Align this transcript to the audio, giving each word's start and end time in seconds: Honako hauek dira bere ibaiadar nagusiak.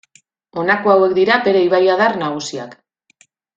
Honako 0.61 0.91
hauek 0.93 1.13
dira 1.19 1.37
bere 1.49 1.63
ibaiadar 1.69 2.19
nagusiak. 2.25 2.77